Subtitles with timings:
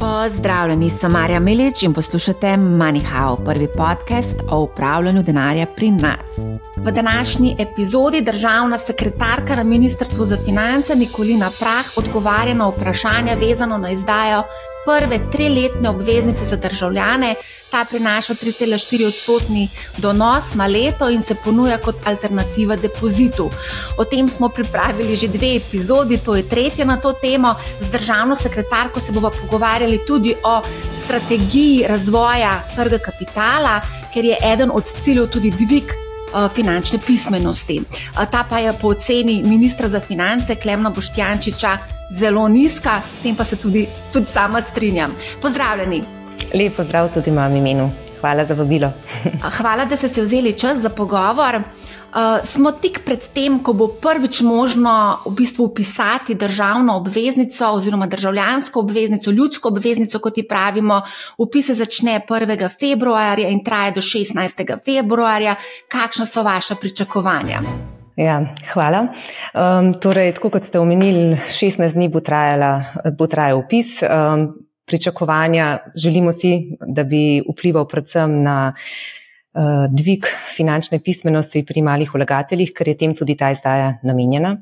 [0.00, 0.19] fall.
[0.20, 6.36] Pozdravljeni, sem Marja Milič in poslušate MoneyHow, prvi podcast o upravljanju denarja pri nas.
[6.76, 13.78] V današnji epizodi državna sekretarka na Ministrstvu za finance Nikolina Prah odgovarja na vprašanja vezano
[13.78, 14.42] na izdajo
[14.84, 17.34] prve triletne obveznice za državljane.
[17.70, 23.50] Ta prinaša 3,4 odstotni donos na leto in se ponuja kot alternativa depozitu.
[23.96, 27.54] O tem smo pripravili že dve epizodi, to je tretja na to temo.
[27.80, 30.60] Z državno sekretarko se bomo pogovarjali tudi o
[30.92, 33.78] strategiji razvoja trga kapitala,
[34.14, 35.94] ker je eden od ciljev tudi dvig.
[36.54, 37.80] Finančne pismenosti.
[38.14, 41.72] Ta pa je po oceni ministra za finance Klemna Boštjančiča
[42.14, 43.82] zelo nizka, s tem pa se tudi,
[44.12, 45.16] tudi sama strinjam.
[45.42, 46.02] Pozdravljeni.
[46.54, 47.90] Lep pozdrav tudi imam imenu.
[48.20, 48.92] Hvala za vabilo.
[49.58, 51.58] Hvala, da ste se vzeli čas za pogovor.
[52.10, 58.06] Uh, smo tik pred tem, ko bo prvič možno v bistvu upisati državno obveznico oziroma
[58.06, 61.02] državljansko obveznico, ljudsko obveznico, kot ji pravimo.
[61.38, 62.68] Upis se začne 1.
[62.80, 64.74] februarja in traja do 16.
[64.84, 65.54] februarja.
[65.88, 67.62] Kakšna so vaša pričakovanja?
[68.16, 68.40] Ja,
[68.72, 69.06] hvala.
[69.54, 72.72] Um, torej, tako kot ste omenili, 16 dni bo, trajala,
[73.14, 74.02] bo trajal upis.
[74.02, 74.50] Um,
[74.86, 78.74] pričakovanja želimo si, da bi vplival predvsem na
[79.90, 84.52] dvig finančne pismenosti pri malih vlagateljih, ker je tem tudi ta izdaja namenjena.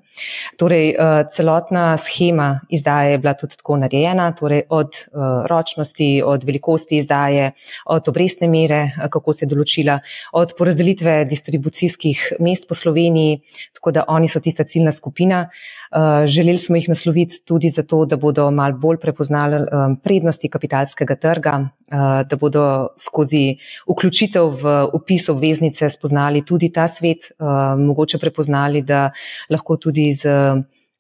[0.57, 5.09] Torej, eh, celotna schema izdaje je bila tudi tako narejena, torej od eh,
[5.47, 7.53] ročnosti, od velikosti izdaje,
[7.87, 10.01] od obrestne mere, kako se je določila,
[10.33, 13.43] od porazdelitve distribucijskih mest po Sloveniji,
[13.75, 15.49] tako da oni so tista ciljna skupina.
[15.89, 21.17] Eh, želeli smo jih nasloviti tudi zato, da bodo mal bolj prepoznali eh, prednosti kapitalskega
[21.17, 23.57] trga, eh, da bodo skozi
[23.89, 27.33] vključitev v upis obveznice spoznali tudi ta svet,
[27.79, 29.11] mogoče prepoznali, da
[29.51, 30.29] lahko tudi z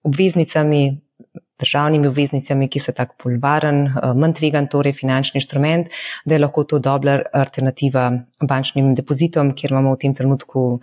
[0.02, 1.00] obveznicami
[1.58, 3.80] državnimi obveznicami, ki so tako bolj varen,
[4.14, 5.88] manj tvegan, torej finančni inštrument,
[6.24, 10.80] da je lahko to dobra alternativa bančnim depozitom, kjer imamo v tem trenutku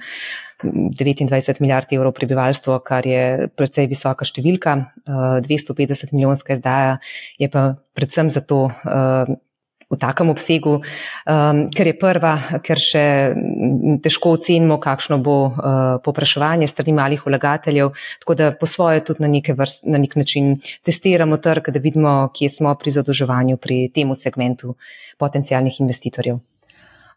[0.74, 7.00] 29 milijard evrov prebivalstvo, kar je precej visoka številka, 250 eh, milijonska izdaja
[7.42, 9.36] je pa predvsem zato eh,
[9.86, 12.34] v takem obsegu, eh, ker je prva,
[12.66, 13.06] ker še
[14.04, 15.38] težko ocenimo, kakšno bo
[16.06, 17.94] popraševanje strani malih vlagateljev,
[18.24, 22.50] tako da po svoje tudi na, vrst, na nek način testiramo trg, da vidimo, kje
[22.58, 24.76] smo pri zadolževanju pri temu segmentu
[25.22, 26.42] potencijalnih investitorjev.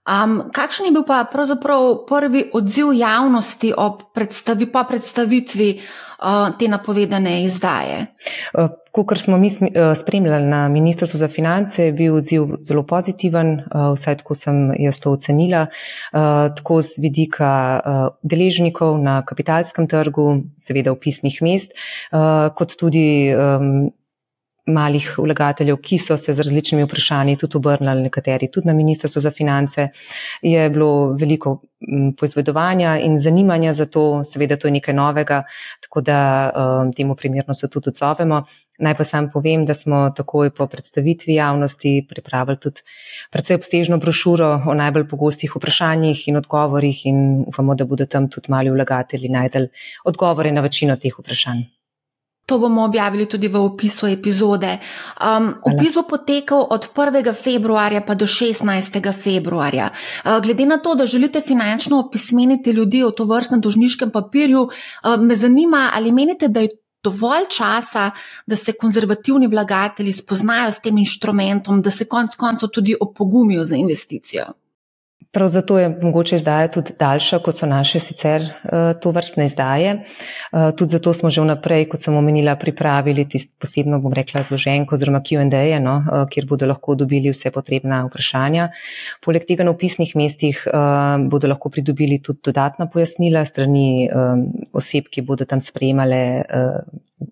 [0.08, 3.74] Um, kakšen je bil pa pravzaprav prvi odziv javnosti
[4.14, 8.06] predstavi, po predstavitvi uh, te napovedane izdaje?
[8.56, 13.60] Uh, Kot smo mi uh, spremljali na Ministrstvu za finance, je bil odziv zelo pozitiven,
[13.94, 15.66] vsaj tako sem jaz to ocenila,
[16.56, 17.50] tako z vidika
[18.22, 21.70] deležnikov na kapitalskem trgu, seveda upisnih mest,
[22.58, 23.30] kot tudi
[24.69, 29.31] malih vlagateljev, ki so se z različnimi vprašanji tudi obrnili, nekateri tudi na Ministrstvo za
[29.31, 29.89] finance,
[30.43, 31.59] je bilo veliko
[32.21, 35.43] poizvedovanja in zanimanja za to, seveda to je nekaj novega,
[35.81, 36.19] tako da
[36.51, 38.45] um, temu primerno se tudi odzovemo.
[38.79, 42.85] Naj pa sam povem, da smo takoj po predstavitvi javnosti pripravili tudi
[43.31, 48.55] predvsej obsežno brošuro o najbolj pogostih vprašanjih in odgovorih in upamo, da bodo tam tudi
[48.55, 49.67] mali vlagatelji najdel
[50.05, 51.78] odgovore na večino teh vprašanj.
[52.48, 54.78] To bomo objavili tudi v opisu epizode.
[55.20, 57.34] Um, opis bo potekal od 1.
[57.36, 59.12] februarja pa do 16.
[59.12, 59.91] februarja.
[60.25, 65.20] Uh, glede na to, da želite finančno opismeniti ljudi v to vrstnem dožniškem papirju, uh,
[65.20, 66.72] me zanima, ali menite, da je
[67.04, 68.10] dovolj časa,
[68.47, 73.76] da se konzervativni vlagatelji spoznajo s tem inštrumentom, da se konec koncev tudi opogumijo za
[73.76, 74.44] investicijo.
[75.33, 79.91] Prav zato je mogoče izdaja tudi daljša, kot so naše sicer uh, to vrstne izdaje.
[80.53, 84.97] Uh, tudi zato smo že vnaprej, kot sem omenila, pripravili tisto posebno, bom rekla, zloženko
[84.97, 88.71] oziroma Q&A, no, uh, kjer bodo lahko dobili vse potrebna vprašanja.
[89.25, 90.65] Poleg tega na upisnih mestih
[91.29, 94.09] bodo lahko pridobili tudi dodatna pojasnila strani
[94.73, 96.81] oseb, ki bodo tam sprejemale uh,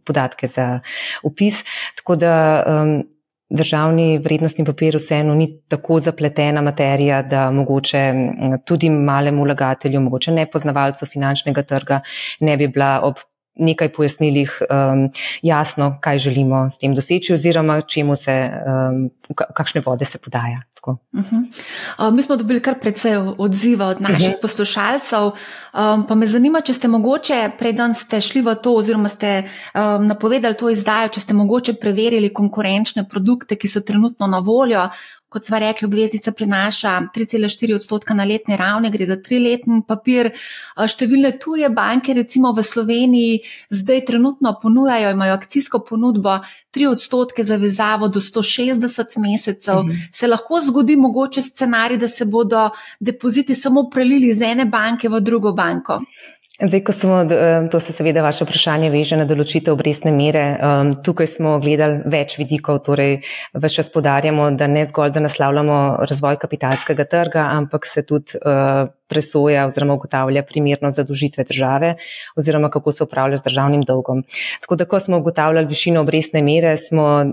[0.05, 0.81] podatke za
[1.25, 1.65] upis.
[1.97, 2.35] Tako da
[3.51, 8.13] državni vrednostni papir vseeno ni tako zapletena materija, da mogoče
[8.65, 12.01] tudi malemu vlagatelju, mogoče nepoznavalcu finančnega trga
[12.41, 13.23] ne bi bila ob
[13.57, 15.11] nekaj pojasnilih um,
[15.43, 18.51] jasno, kaj želimo s tem doseči oziroma čemu se,
[18.93, 19.11] um,
[19.55, 20.61] kakšne vode se podaja.
[20.93, 22.09] Uh -huh.
[22.09, 24.41] uh, mi smo dobili kar precej odziva od naših uh -huh.
[24.43, 25.23] poslušalcev.
[25.25, 29.43] Um, pa me zanima, če ste mogoče, preden ste šli v to, oziroma ste
[29.75, 34.89] um, napovedali to izdajo, če ste mogoče preverili konkurenčne produkte, ki so trenutno na voljo
[35.29, 40.31] kot sva rekli, obveznica prinaša 3,4 odstotka na letni ravni, gre za triletni papir.
[40.79, 43.41] Številne tuje banke, recimo v Sloveniji,
[43.75, 46.39] zdaj trenutno ponujajo, imajo akcijsko ponudbo
[46.77, 49.83] 3 odstotke za vezavo do 160 mesecev.
[49.83, 50.07] Mhm.
[50.13, 52.71] Se lahko zgodi mogoče scenarij, da se bodo
[53.01, 56.01] depoziti samo prelili iz ene banke v drugo banko?
[56.57, 57.17] Zdaj, ko smo,
[57.71, 62.39] to se seveda vaše vprašanje veže na določitev obrestne mere, um, tukaj smo gledali več
[62.41, 63.19] vidikov, torej
[63.53, 68.89] več čas podarjamo, da ne zgolj, da naslavljamo razvoj kapitalskega trga, ampak se tudi uh,
[69.09, 71.95] presoja oziroma ugotavlja primerno zadožitve države
[72.37, 74.23] oziroma kako se upravlja z državnim dolgom.
[74.61, 77.25] Tako da, ko smo ugotavljali višino obrestne mere, smo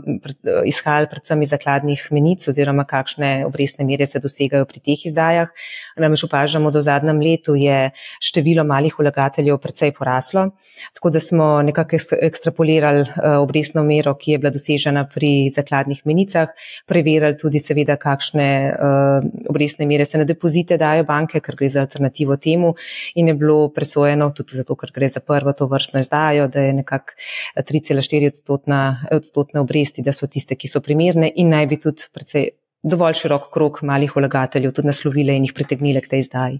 [0.65, 5.49] izhajali predvsem iz zakladnih menic oziroma kakšne obrestne mere se dosegajo pri teh izdajah.
[5.97, 7.91] Namreč opažamo, da v zadnjem letu je
[8.21, 10.51] število malih vlagateljev precej poraslo.
[10.93, 16.49] Tako da smo nekako ekstrapolirali eh, obrestno mero, ki je bila dosežena pri zakladnih menicah,
[16.89, 21.85] preverjali tudi seveda, kakšne eh, obrestne mere se na depozite dajo banke, ker gre za
[21.85, 22.73] alternativo temu
[23.15, 26.73] in je bilo presojeno tudi zato, ker gre za prvo to vrstno izdajo, da je
[26.73, 27.15] nekako
[27.57, 28.81] 3,4 odstotna,
[29.11, 32.49] odstotne obresti, da so tiste, ki so primerne in naj bi tudi predvsej
[32.83, 36.59] dovolj širok krok malih vlagateljev tudi naslovile in jih pritegnile k tej izdaji.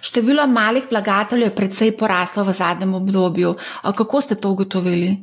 [0.00, 3.54] Število malih vlagateljev je precej poraslo v zadnjem obdobju.
[3.82, 5.16] Kako ste to ugotovili?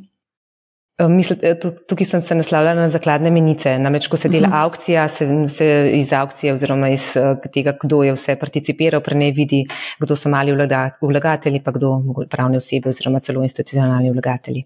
[0.98, 3.72] Eh, Mislite, eh, tukaj sem se naslavljala na zakladne menice.
[3.78, 4.56] Namreč, ko se dela mhm.
[4.56, 9.64] aukcija, se, se iz aukcije oziroma iz eh, tega, kdo je vse participiral, prej vidi,
[10.00, 10.54] kdo so mali
[11.00, 11.98] vlagatelji, pa kdo
[12.30, 14.64] pravne osebe oziroma celo institucionalni vlagatelji.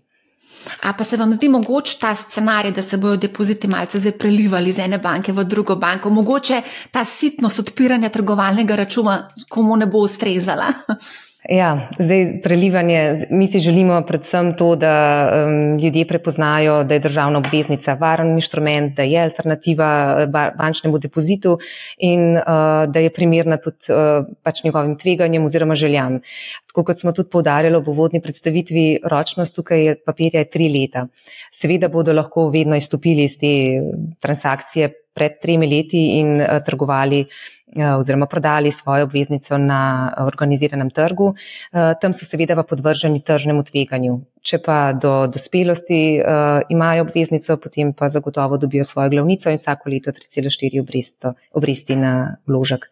[0.82, 4.70] A pa se vam zdi mogoče ta scenarij, da se bodo depoziti malce zdaj prelivali
[4.70, 6.10] iz ene banke v drugo banko?
[6.10, 10.72] Mogoče ta sitnost odpiranja trgovalnega računa komu ne bo ustrezala?
[11.46, 13.26] Ja, zdaj prelivanje.
[13.30, 14.94] Mi si želimo predvsem to, da
[15.30, 20.26] um, ljudje prepoznajo, da je državna obveznica varen inštrument, da je alternativa eh,
[20.58, 21.58] bančnemu depozitu
[21.98, 22.42] in uh,
[22.92, 26.20] da je primerna tudi uh, pač njegovim tveganjem oziroma željam.
[26.66, 31.06] Tako kot smo tudi povdarjali v uvodni predstavitvi, ročnost tukaj je papirja je tri leta.
[31.54, 33.52] Seveda bodo lahko vedno izstopili iz te
[34.20, 41.34] transakcije pred tremi leti in uh, trgovali uh, oziroma prodali svojo obveznico na organiziranem trgu.
[41.72, 44.20] Eh, tam so seveda pa podvrženi tržnemu tveganju.
[44.42, 49.90] Če pa do dospelosti uh, imajo obveznico, potem pa zagotovo dobijo svojo glavnico in vsako
[49.90, 52.86] leto 3,4 obresti na vložek.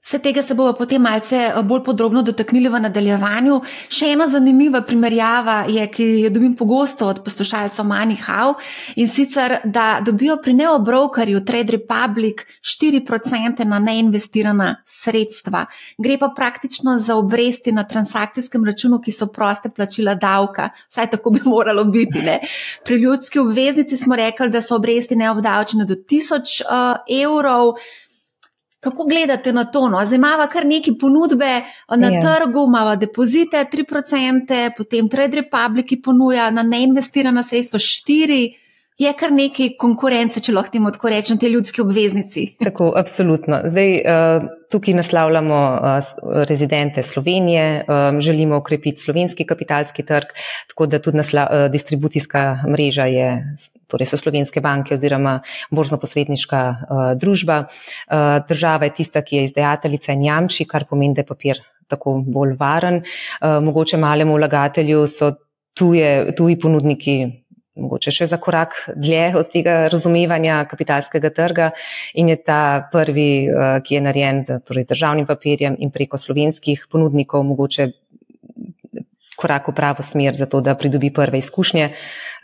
[0.00, 3.60] Vse tega se bomo potem malce eh, bolj podrobno dotaknili v nadaljevanju.
[3.92, 8.54] Še ena zanimiva primerjava je, ki jo dobim pogosto od poslušalcev Manihau
[8.96, 15.66] in sicer, da dobijo pri neobrokerju Trade Republic 4% na neinvestirana sredstva.
[15.98, 20.70] Gre pa praktično za obresti na transakcijskem računu, ki so proste plačila davka.
[20.88, 22.24] Vsaj tako bi moralo biti.
[22.24, 22.40] Ne?
[22.84, 27.76] Pri ljudski obveznici smo rekli, da so obresti neobdavčene do 1000 uh, evrov.
[28.80, 29.88] Kako gledate na to?
[29.88, 30.06] No?
[30.06, 31.62] Zdaj imamo kar neki ponudbe
[31.96, 32.20] na ja.
[32.20, 38.56] trgu, imamo depozite 3%, potem Trade Republic ponuja na neinvestirana sredstva 4%.
[39.00, 42.42] Je kar nekaj konkurence, če lahko temu tako rečem, te ljudske obveznici.
[42.60, 43.62] Tako, absolutno.
[43.72, 46.10] Zdaj, uh, tukaj naslavljamo uh,
[46.50, 50.36] rezidente Slovenije, um, želimo ukrepiti slovenski kapitalski trg,
[50.68, 53.32] tako da tudi nasla, distribucijska mreža je,
[53.88, 55.38] torej so slovenske banke oziroma
[55.70, 56.62] borzno-posredniška
[57.16, 57.62] družba.
[58.48, 62.58] Država je tista, ki je izdajateljica in jamči, kar pomeni, da je papir tako bolj
[62.60, 63.00] varen.
[63.40, 65.32] Mogoče malemu vlagatelju so
[65.74, 67.22] tuje, tuji ponudniki
[67.80, 71.70] mogoče še za korak dlje od tega razumevanja kapitalskega trga
[72.14, 76.86] in je ta prvi, eh, ki je narejen z torej, državnim papirjem in preko slovenskih
[76.90, 77.90] ponudnikov, mogoče
[79.40, 81.90] korak v pravo smer za to, da pridobi prve izkušnje.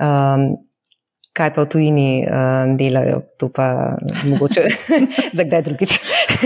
[0.00, 0.65] Um,
[1.36, 4.62] kaj pa v tujini uh, delajo, to pa mogoče
[5.36, 5.92] za kdaj drugič,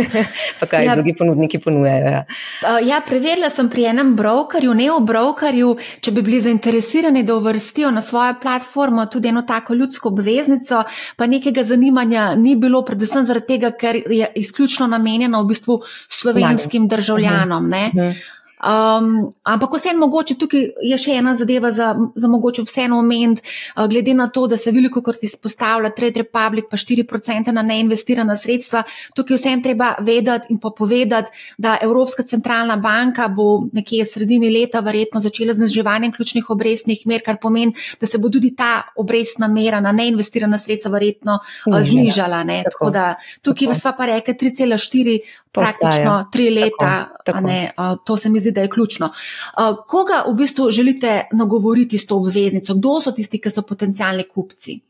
[0.60, 0.96] pa kaj ja.
[0.98, 2.10] drugi ponudniki ponujajo.
[2.10, 2.24] Ja.
[2.26, 7.36] Uh, ja, preverila sem pri enem brokerju, ne o brokerju, če bi bili zainteresirani, da
[7.38, 10.82] uvrstijo na svojo platformo tudi eno tako ljudsko obveznico,
[11.16, 16.82] pa nekega zanimanja ni bilo, predvsem zaradi tega, ker je izključno namenjeno v bistvu slovenskim
[16.82, 16.96] Mladim.
[16.96, 17.66] državljanom.
[17.66, 18.14] Uh -huh.
[18.60, 23.40] Um, ampak vseeno, mogoče tukaj je še ena zadeva za, za mogoče vseeno omeniti,
[23.76, 28.36] uh, glede na to, da se veliko krat izpostavlja Trade Republic, pa 4% na neinvestirana
[28.36, 28.82] sredstva.
[29.16, 34.84] Tukaj vseeno treba vedeti in pa povedati, da Evropska centralna banka bo nekje sredini leta
[34.84, 39.48] verjetno začela z zniževanjem ključnih obrestnih mer, kar pomeni, da se bo tudi ta obrestna
[39.48, 42.44] mera na neinvestirana sredstva verjetno uh, znižala.
[42.44, 42.70] Tako.
[42.70, 45.20] Tako da tukaj vas pa reke 3,4
[45.52, 46.90] praktično tri leta.
[47.24, 47.96] Tako, tako.
[48.06, 49.08] To se mi zdi, da je ključno.
[49.86, 52.74] Koga v bistvu želite nagovoriti s to obveznico?
[52.74, 54.80] Kdo so tisti, ki so potencijalni kupci?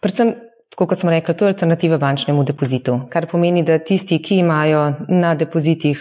[0.00, 0.34] Predvsem
[0.74, 4.80] Tako kot smo rekli, to je alternativa bančnemu depozitu, kar pomeni, da tisti, ki imajo
[5.08, 6.00] na depozitih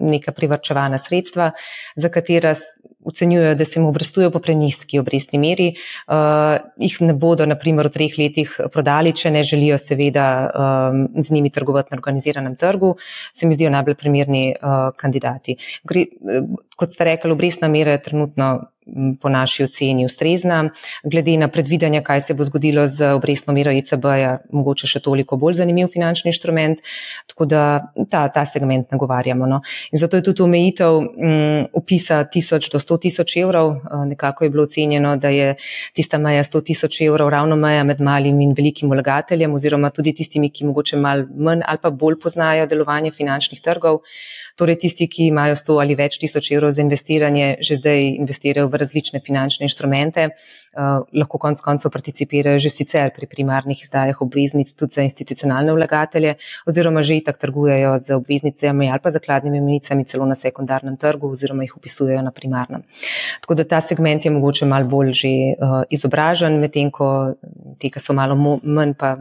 [0.00, 1.50] neka privrčevana sredstva,
[2.00, 2.54] za katera
[3.04, 5.68] ocenjujejo, da se jim obrestujejo po preniski obrestni meri,
[6.08, 11.32] uh, jih ne bodo naprimer v treh letih prodali, če ne želijo seveda um, z
[11.32, 12.96] njimi trgovati na organiziranem trgu,
[13.32, 15.56] se mi zdijo najbolj primerni uh, kandidati.
[15.84, 16.06] Gre,
[16.76, 18.50] kot ste rekli, obrestna mera je trenutno
[19.20, 20.70] po naši oceni ustrezna.
[21.04, 25.60] Glede na predvidanja, kaj se bo zgodilo z obrestno mero ECB-ja, mogoče še toliko bolj
[25.60, 26.82] zanimiv finančni inštrument,
[27.30, 27.62] tako da
[28.10, 29.46] ta, ta segment nagovarjamo.
[29.46, 29.60] No.
[29.92, 33.70] In zato je tudi omejitev um, opisa 1000 do 100 tisoč evrov.
[33.76, 35.54] Uh, nekako je bilo ocenjeno, da je
[35.96, 40.50] tista meja 100 tisoč evrov ravno meja med malim in velikim vlagateljem oziroma tudi tistimi,
[40.50, 44.00] ki mogoče mal manj ali pa bolj poznajo delovanje finančnih trgov.
[44.60, 48.80] Torej, tisti, ki imajo 100 ali več tisoč evrov za investiranje, že zdaj investirajo v
[48.82, 54.98] različne finančne inštrumente, uh, lahko konec koncev participirajo že sicer pri primarnih izdajah obveznic tudi
[54.98, 56.36] za institucionalne vlagatelje
[56.68, 61.64] oziroma že itak trgujejo z obveznicami ali pa zakladnimi menicami celo na sekundarnem trgu oziroma
[61.64, 62.84] jih upisujejo na primarnem.
[63.40, 67.34] Tako da ta segment je mogoče malo bolj že uh, izobražen, medtem ko
[67.80, 69.16] ti, ki so malo manj, pa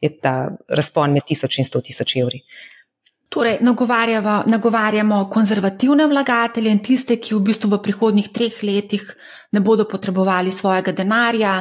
[0.00, 2.44] je ta razpon med 1000 in 100 tisoč evri.
[3.28, 3.58] Torej,
[4.46, 9.04] nagovarjamo konzervativne vlagatelje in tiste, ki v bistvu v prihodnjih treh letih
[9.52, 11.52] ne bodo potrebovali svojega denarja,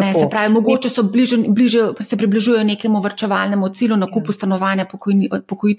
[0.00, 4.86] Ne, se pravi, mogoče so bliže, bliže, se približujejo nekemu vrčevalnemu cilju, nakupu stanovanja,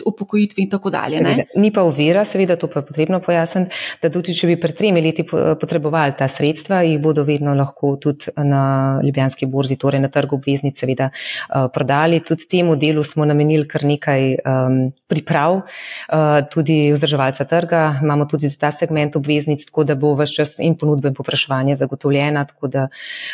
[0.06, 1.22] upokojitvi in tako dalje.
[1.22, 1.46] Ne?
[1.56, 5.02] Ni pa uvira, seveda, to pa je potrebno pojasniti, da tudi če bi pred tremi
[5.04, 10.40] leti potrebovali ta sredstva, jih bodo vedno lahko tudi na Ljubljanski borzi, torej na trgu
[10.40, 12.22] obveznic, seveda uh, prodali.
[12.26, 17.84] Tudi temu delu smo namenili kar nekaj um, priprav, uh, tudi vzdrževalca trga.
[18.04, 21.76] Imamo tudi za ta segment obveznic, tako da bo vse čas in ponudbe in popraševanje
[21.80, 22.88] zagotovljena, tako da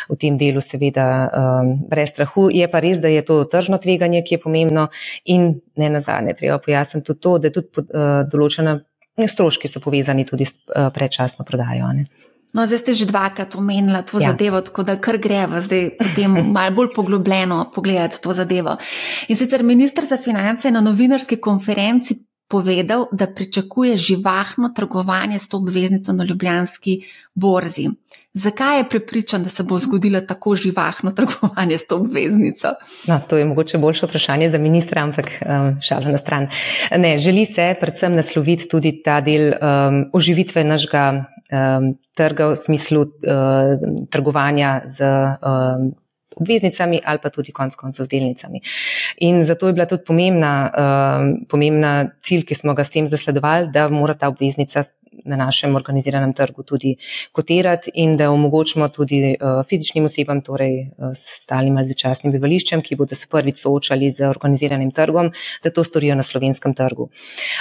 [0.08, 2.48] v tem delu seveda um, brez strahu.
[2.52, 4.88] Je pa res, da je to tržno tveganje, ki je pomembno
[5.24, 8.78] in ne nazadnje, treba pojasniti tudi to, da tudi uh, določena
[9.16, 11.88] stroški so povezani tudi s uh, predčasno prodajo.
[11.96, 12.06] Ne.
[12.56, 14.32] No, zdaj ste že dvakrat omenili to ja.
[14.32, 18.76] zadevo, tako da kar greva zdaj potem malo bolj poglobljeno pogledati to zadevo.
[19.28, 25.56] In sicer ministr za finance na novinarski konferenci povedal, da pričakuje živahno trgovanje s to
[25.56, 27.00] obveznico na ljubljanski
[27.34, 27.88] borzi.
[28.32, 32.68] Zakaj je prepričan, da se bo zgodilo tako živahno trgovanje s to obveznico?
[33.08, 36.48] No, to je mogoče boljše vprašanje za ministra, ampak um, šalo na stran.
[36.96, 43.00] Ne, želi se predvsem nasloviti tudi ta del um, oživitve našega um, trga v smislu
[43.00, 43.08] uh,
[44.10, 45.04] trgovanja z.
[45.42, 45.94] Um,
[46.36, 48.60] obveznicami ali pa tudi konc koncev z delnicami.
[49.24, 53.72] In zato je bila tudi pomembna, uh, pomembna cilj, ki smo ga s tem zasledovali,
[53.72, 54.84] da mora ta obveznica
[55.24, 56.96] na našem organiziranem trgu tudi
[57.32, 62.82] kotirati in da omogočimo tudi uh, fizičnim osebam, torej uh, s stalnim ali začasnim bivališčem,
[62.82, 65.32] ki bodo se prvič soočali z organiziranim trgom,
[65.64, 67.08] da to storijo na slovenskem trgu.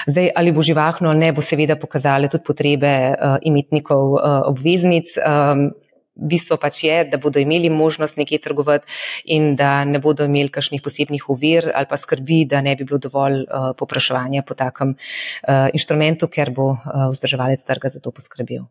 [0.07, 5.15] Zdaj, ali bo živahno, ne bo seveda pokazali tudi potrebe uh, imetnikov uh, obveznic.
[5.23, 5.71] Um,
[6.15, 8.87] bistvo pač je, da bodo imeli možnost nekje trgovati
[9.25, 12.99] in da ne bodo imeli kakšnih posebnih uvir ali pa skrbi, da ne bi bilo
[12.99, 18.65] dovolj uh, popraševanja po takem uh, inštrumentu, ker bo uh, vzdrževalec trga za to poskrbel.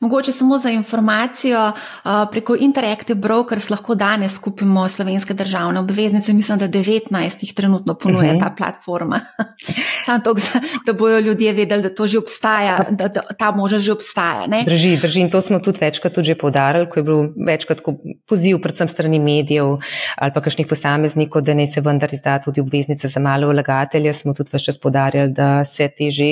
[0.00, 1.72] Mogoče samo za informacijo,
[2.32, 6.32] preko Interactive Brokers lahko danes kupimo slovenske državne obveznice.
[6.32, 8.44] Mislim, da 19 jih trenutno ponuje uh mhm.
[8.44, 8.48] -huh.
[8.48, 9.20] ta platforma.
[10.06, 10.34] Samo to,
[10.86, 14.46] da bojo ljudje vedeli, da to že obstaja, da, da ta možnost že obstaja.
[14.46, 14.64] Ne?
[14.64, 15.20] Drži, drži.
[15.20, 17.78] In to smo tudi večkrat tudi že povdarjali, ko je bil večkrat
[18.28, 19.66] poziv, predvsem strani medijev
[20.16, 24.12] ali pa kakšnih posameznikov, da naj se vendar izda tudi obveznice za male vlagatelje.
[24.12, 26.24] Smo tudi vse čas podarjali, da se te že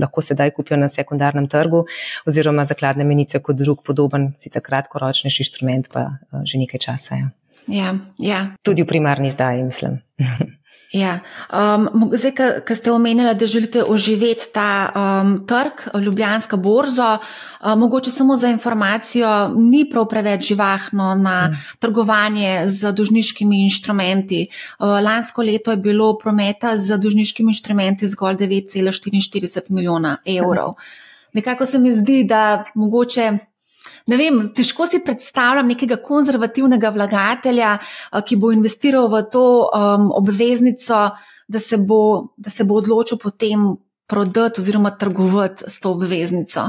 [0.00, 1.84] lahko sedaj kupijo na sekundarnem trgu
[2.26, 7.20] oziroma zakladne menice kot drug podoben, si ta kratkoročnejši inštrument, pa uh, že nekaj časa.
[7.20, 7.30] Ja.
[7.66, 8.40] Ja, ja.
[8.62, 10.00] Tudi v primarni zdaj, mislim.
[10.94, 11.18] Ja.
[11.50, 18.10] Um, zdaj, ki ste omenili, da želite oživeti ta um, trg, Ljubljanska borza, um, mogoče
[18.10, 21.56] samo za informacijo, ni prav preveč živahno na mm.
[21.78, 24.46] trgovanje z dožniškimi inštrumenti.
[24.78, 30.70] Uh, lansko leto je bilo prometa z dožniškimi inštrumenti zgolj 9,44 milijona evrov.
[30.70, 31.03] Mm
[31.34, 33.32] nekako se mi zdi, da mogoče.
[34.06, 37.76] Ne vem, težko si predstavljam nekega konzervativnega vlagatelja,
[38.26, 41.06] ki bo investiral v to um, obveznico,
[41.48, 43.74] da se, bo, da se bo odločil potem
[44.06, 46.68] prodati oziroma trgovati s to obveznico.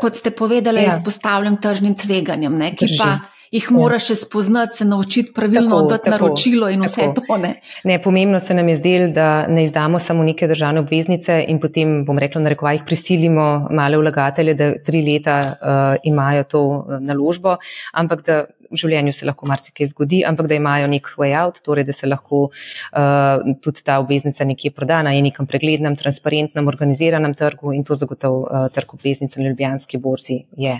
[0.00, 0.96] Kot ste povedali, ja.
[0.96, 3.18] izpostavljam tržnim tveganjem, ne, ki pa
[3.50, 3.74] jih ja.
[3.74, 7.34] moraš še spoznati, se naučiti pravilno oddati naročilo in vse tako.
[7.34, 7.38] to.
[7.42, 7.54] Ne?
[7.84, 12.04] ne, pomembno se nam je zdelo, da ne izdamo samo neke državne obveznice in potem,
[12.06, 17.56] bom rekla, na rekovajih prisilimo male vlagatelje, da tri leta uh, imajo to uh, naložbo,
[17.92, 18.40] ampak da
[18.70, 22.06] v življenju se lahko marsikaj zgodi, ampak da imajo nek way out, torej da se
[22.06, 27.98] lahko uh, tudi ta obveznica nekje prodana in nekem preglednem, transparentnem, organiziranem trgu in to
[27.98, 30.76] zagotovo uh, trg obveznic na Ljubljanski borzi je.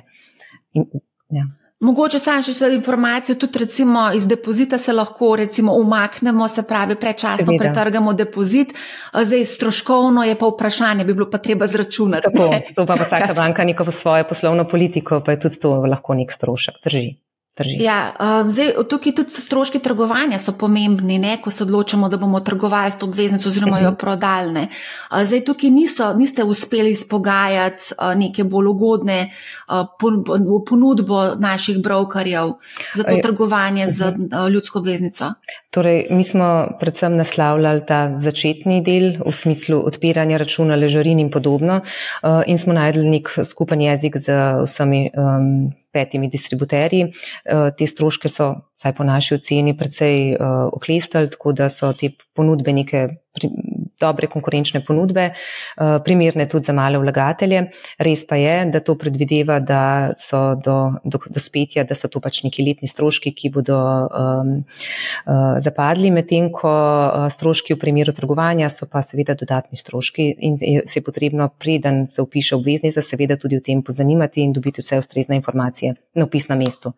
[0.78, 0.86] In,
[1.34, 1.50] ja.
[1.80, 7.46] Mogoče sam še informacijo, tudi recimo iz depozita se lahko recimo umaknemo, se pravi prečasno
[7.46, 7.64] Seveda.
[7.64, 8.74] pretrgamo depozit,
[9.14, 12.28] zdaj stroškovno je pa vprašanje, bi bilo pa treba zračunati.
[12.28, 16.32] Tako, to pa vsaka banka neko svojo poslovno politiko, pa je tudi to lahko nek
[16.36, 17.16] strošek, drži.
[17.66, 18.12] Ja,
[18.42, 22.90] um, zdaj, tukaj tudi stroški trgovanja so pomembni, ne, ko se odločamo, da bomo trgovali
[22.90, 23.98] s to obveznico oziroma jo mhm.
[24.00, 24.66] prodali.
[25.10, 29.18] Uh, zdaj, tukaj niso, niste uspeli izpogajati uh, neke bolj ugodne
[29.68, 29.86] uh,
[30.68, 32.54] ponudbo naših brokerjev
[32.94, 34.52] za to trgovanje z mhm.
[34.52, 35.32] ljudsko obveznico.
[35.70, 41.80] Torej, mi smo predvsem naslavljali ta začetni del v smislu odpiranja računa, ležarin in podobno
[42.46, 45.10] in smo najdli nek skupen jezik z vsemi.
[45.14, 47.08] Um, petimi distributerji.
[47.10, 50.38] Eh, te stroške so, saj po naši oceni, precej eh,
[50.72, 53.06] oklestali, tako da so te ponudbe neke
[54.00, 57.66] dobre konkurenčne ponudbe, eh, primerne tudi za male vlagatelje.
[57.98, 62.20] Res pa je, da to predvideva, da so do, do, do spetja, da so to
[62.20, 64.52] pač neki letni stroški, ki bodo um,
[65.26, 66.72] uh, zapadli, medtem ko
[67.30, 72.22] stroški v primeru trgovanja so pa seveda dodatni stroški in se je potrebno, preden se
[72.22, 76.56] upiše obveznica, seveda tudi o tem pozanimati in dobiti vse ustrezne informacije na opis na
[76.56, 76.92] mestu.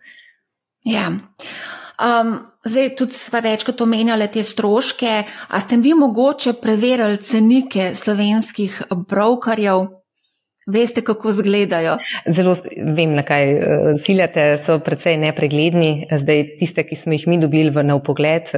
[0.85, 1.11] Ja.
[2.03, 5.23] Um, zdaj, tudi sva večkrat omenjali te stroške.
[5.49, 9.87] A ste vi mogoče preverili cenike slovenskih brokerjev?
[10.67, 11.97] Veste, kako izgledajo?
[12.31, 12.55] Zelo
[12.97, 16.09] vem, na kaj uh, ciljate, so precej nepregledni.
[16.11, 18.51] Zdaj, tiste, ki smo jih mi dobili v nov pogled,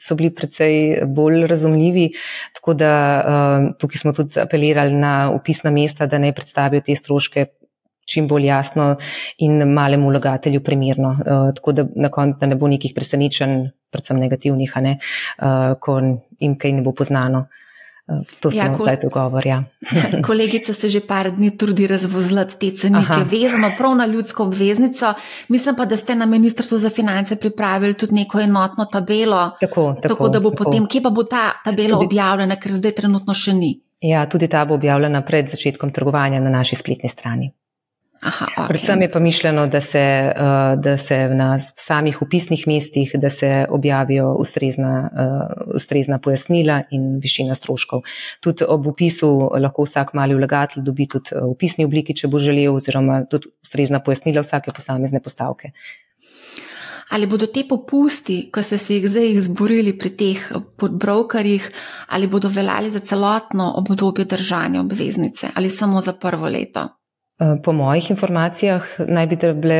[0.00, 2.08] so bili precej bolj razumljivi.
[2.58, 2.92] Tako da
[3.78, 7.46] tukaj smo tudi apelirali na upisna mesta, da ne predstavijo te stroške
[8.10, 8.96] čim bolj jasno
[9.38, 11.10] in malemu vlagatelju primerno.
[11.10, 14.98] Uh, tako da na koncu, da ne bo nekih presenečenj, predvsem negativnih, ne,
[15.38, 16.00] uh, ko
[16.40, 17.46] jim kaj ne bo poznano.
[17.46, 17.60] Uh,
[18.40, 19.46] to ja, smo zdaj dogovor.
[19.46, 19.62] Ja.
[20.26, 23.26] kolegica se že par dni trudi razvozlati te cenike, Aha.
[23.30, 25.14] vezano prav na ljudsko obveznico.
[25.48, 29.50] Mislim pa, da ste na Ministrstvu za finance pripravili tudi neko enotno tabelo.
[29.60, 30.64] Tako, tako, tako da bo tako.
[30.64, 33.78] potem, kje pa bo ta tabela tudi, objavljena, ker zdaj trenutno še ni.
[34.00, 37.52] Ja, tudi ta bo objavljena pred začetkom trgovanja na naši spletni strani.
[38.20, 38.68] Aha, okay.
[38.68, 43.66] Predvsem je pa mišljeno, da se, eh, da se na samih upisnih mestih, da se
[43.68, 48.02] objavijo ustrezna, eh, ustrezna pojasnila in višina stroškov.
[48.40, 52.76] Tudi ob upisu lahko vsak mali vlagatelj dobi tudi v upisni obliki, če bo želel,
[52.76, 55.72] oziroma tudi ustrezna pojasnila vsake posamezne postavke.
[57.10, 60.44] Ali bodo te popusti, ko ste se jih zdaj izborili pri teh
[60.78, 61.72] podbrokerjih,
[62.08, 66.99] ali bodo veljali za celotno obdobje držanja obveznice ali samo za prvo leto?
[67.40, 69.78] Eh, po mojih informacijah naj bi bile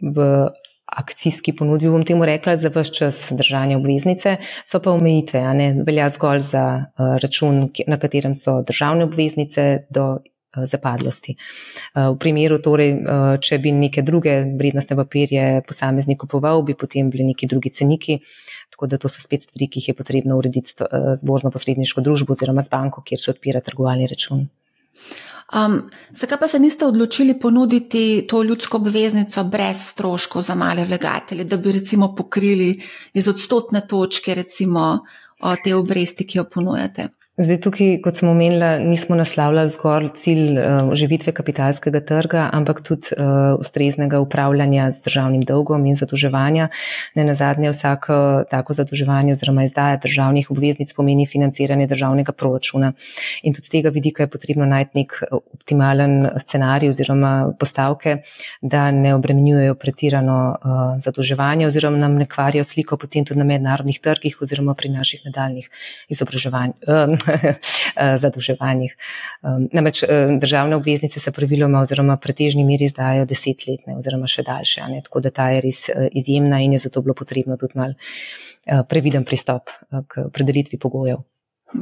[0.00, 0.46] v
[0.86, 5.82] akcijski ponudbi, bom temu rekla, za vse čas držanja obveznice, so pa omejitve, a ne
[5.84, 11.36] velja zgolj za eh, račun, na katerem so državne obveznice do eh, zapadlosti.
[11.94, 12.94] V primeru torej,
[13.44, 18.22] če bi neke druge vrednostne papirje posameznik kupoval, bi potem bili neki drugi ceniki,
[18.72, 22.32] tako da to so spet stvari, ki jih je potrebno urediti z božno posredniško družbo
[22.32, 24.46] oziroma z banko, kjer se odpira trgovalni račun.
[25.54, 31.44] Um, zakaj pa se niste odločili ponuditi to ljudsko obveznico brez stroškov za male vlagatelje,
[31.44, 32.82] da bi recimo pokrili
[33.14, 35.04] iz odstotne točke recimo
[35.64, 37.08] te obresti, ki jo ponujate?
[37.36, 43.12] Zdaj, tukaj, kot smo omenili, nismo naslavljali zgolj cilj uh, oživitve kapitalskega trga, ampak tudi
[43.12, 46.70] uh, ustreznega upravljanja z državnim dolgom in zadolževanja.
[47.14, 48.16] Ne na zadnje, vsako
[48.50, 52.94] tako zadolževanje oziroma izdaja državnih obveznic pomeni financiranje državnega proračuna.
[53.42, 58.16] In tudi z tega vidika je potrebno najti nek optimalen scenarij oziroma postavke,
[58.62, 60.38] da ne obremenjujejo pretirano
[61.04, 65.70] zadolževanje oziroma nam ne kvarijo sliko potem tudi na mednarodnih trgih oziroma pri naših nadaljnih
[66.08, 67.25] izobraževanjih.
[68.22, 68.96] Zadolževanjih.
[69.72, 75.02] Namreč eh, državne obveznice se praviloma oziroma pretežni meri izdajo desetletne oziroma še daljše, ne?
[75.06, 77.96] tako da ta je res eh, izjemna in je zato bilo potrebno tudi mal
[78.90, 79.70] previden pristop
[80.10, 81.20] k predelitvi pogojev.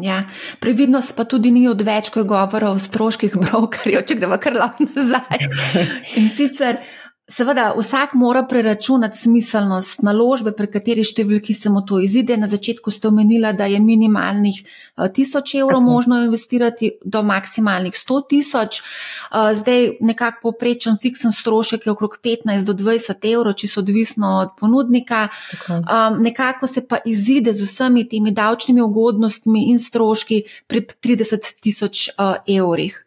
[0.00, 0.22] Ja,
[0.60, 4.86] previdnost pa tudi ni odveč, ko je govora o stroških brokerjev, če gremo kar lahko
[4.88, 5.48] nazaj.
[6.20, 6.80] In sicer
[7.24, 12.36] Seveda, vsak mora preračunati smiselnost naložbe, pri kateri številki se mu to izide.
[12.36, 14.58] Na začetku ste omenila, da je minimalnih
[15.00, 18.80] 1000 eh, evrov možno investirati do maksimalnih 100 tisoč.
[18.80, 24.52] Eh, zdaj nekako poprečen fiksen strošek je okrog 15 do 20 evrov, čisto odvisno od
[24.60, 25.30] ponudnika.
[25.70, 32.10] Um, nekako se pa izide z vsemi temi davčnimi ugodnostmi in stroški pri 30 tisoč
[32.44, 33.00] evrih.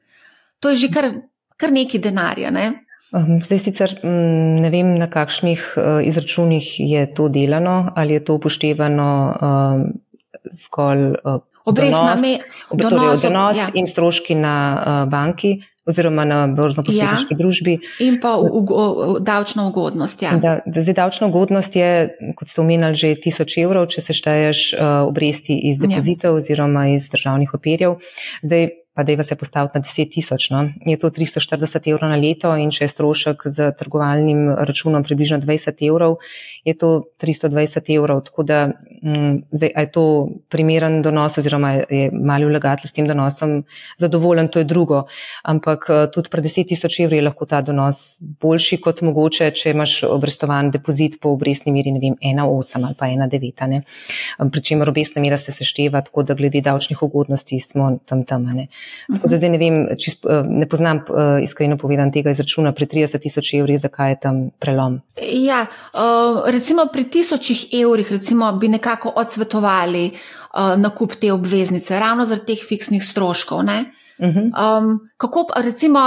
[0.59, 1.11] To je že kar,
[1.53, 2.49] kar nekaj denarja.
[2.49, 2.86] Ne?
[3.15, 8.23] Ehm, zdaj sicer mm, ne vem, na kakšnih eh, izračunih je to delano, ali je
[8.23, 9.85] to upoštevano um,
[10.51, 13.67] zgolj uh, obrestna meja, torej donos ja.
[13.73, 17.39] in stroški na uh, banki oziroma na borzno-posredniški ja.
[17.39, 17.77] družbi.
[18.03, 20.21] In pa u, u, u, davčna ugodnost.
[20.21, 20.33] Ja.
[20.41, 24.63] Da, da zdaj davčna ugodnost je, kot ste omenjali, že 1000 evrov, če se šteješ
[24.73, 26.41] uh, obresti iz depozitev ja.
[26.41, 28.01] oziroma iz državnih papirjev.
[28.43, 28.67] Zdaj,
[28.97, 30.49] pa da je se postaviti na 10 tisoč.
[30.49, 30.69] No.
[30.85, 35.83] Je to 340 evrov na leto in če je strošek z trgovalnim računom približno 20
[35.85, 36.15] evrov,
[36.65, 38.23] je to 320 evrov.
[38.25, 40.05] Tako da m, mm, zdaj, je to
[40.49, 43.53] primeren donos oziroma je mali vlagatelj s tem donosom
[44.01, 45.03] zadovoljen, to je drugo.
[45.45, 49.75] Ampak eh, tudi pri 10 tisoč evrov je lahko ta donos boljši kot mogoče, če
[49.75, 54.49] imaš obrestovan depozit po obrestni meri, ne vem, 1,8 ali pa 1,9.
[54.57, 58.49] Pričemer obrestna mera se sešteva, tako da glede davčnih ugodnosti smo tam tam.
[58.57, 58.67] Ne.
[59.13, 62.85] Tako da zdaj ne vem, čist, eh, ne poznam eh, iskreno povedan tega izračuna pri
[62.85, 64.99] 30 tisoč evrih, zakaj je tam prelom.
[65.21, 70.11] Ja, eh, recimo pri tisočih evrih recimo, bi nekako odsvetovali
[70.57, 73.59] nakup te obveznice, ravno zaradi teh fiksnih stroškov.
[73.59, 75.99] Um, kako recimo.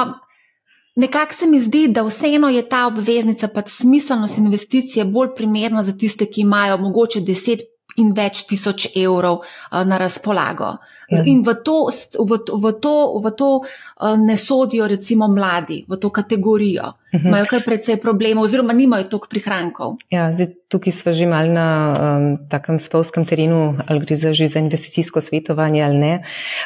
[0.97, 5.93] Nekako se mi zdi, da vseeno je ta obveznica pač smiselnost investicije bolj primerna za
[5.99, 7.63] tiste, ki imajo mogoče 10,
[7.97, 10.77] in več tisoč evrov uh, na razpolago.
[11.11, 11.91] In v to,
[12.23, 16.95] v, v, to, v to uh, ne sodijo, recimo, mladi, v to kategorijo.
[17.11, 17.27] Mhm.
[17.27, 19.99] Imajo kar precej problemov, oziroma nimajo toliko prihrankov.
[20.15, 24.63] Ja, zdaj, tukaj smo že mal na um, takem spolskem terenu, ali gre za, za
[24.63, 26.15] investicijsko svetovanje ali ne.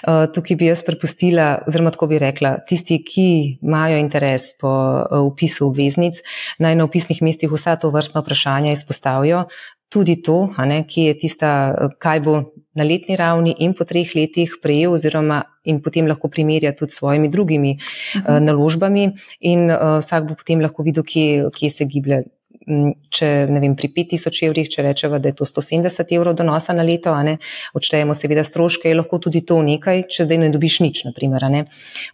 [0.05, 3.29] Uh, tukaj bi jaz prepustila, oziroma tako bi rekla, tisti, ki
[3.65, 6.21] imajo interes po uh, upisu obveznic,
[6.61, 9.47] naj na upisnih mestih vsa to vrstna vprašanja izpostavijo
[9.95, 11.51] tudi to, ne, ki je tista,
[12.03, 12.35] kaj bo
[12.75, 16.99] na letni ravni in po treh letih prejel oziroma in potem lahko primerja tudi s
[16.99, 18.37] svojimi drugimi uh -huh.
[18.37, 19.05] uh, naložbami
[19.41, 22.25] in uh, vsak bo potem lahko videl, kje, kje se giblje
[22.65, 26.85] če ne vem, pri 5000 evrih, če rečemo, da je to 170 evrov donosa na
[26.87, 27.37] leto, ne,
[27.77, 31.65] odštejemo seveda stroške, je lahko tudi to nekaj, če zdaj ne dobiš nič, naprimer, ne,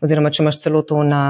[0.05, 1.23] oziroma če imaš celo to na,